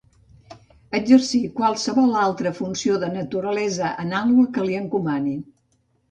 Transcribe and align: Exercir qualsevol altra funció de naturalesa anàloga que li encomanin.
Exercir 0.99 1.41
qualsevol 1.59 2.15
altra 2.21 2.53
funció 2.59 2.95
de 3.03 3.09
naturalesa 3.17 3.91
anàloga 4.05 4.47
que 4.57 4.65
li 4.69 4.79
encomanin. 4.79 5.45